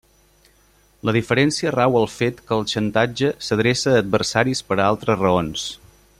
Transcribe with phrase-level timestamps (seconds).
[1.09, 5.69] La diferència rau al fet que el xantatge s'adreça a adversaris per a altres raons.